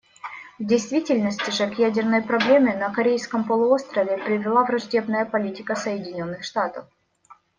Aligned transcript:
В 0.57 0.65
действительности 0.65 1.51
же 1.51 1.67
к 1.69 1.77
ядерной 1.77 2.23
проблеме 2.23 2.75
на 2.75 2.91
Корейском 2.91 3.43
полуострове 3.43 4.17
привела 4.17 4.63
враждебная 4.63 5.25
политика 5.25 5.75
Соединенных 5.75 6.43
Штатов. 6.43 6.85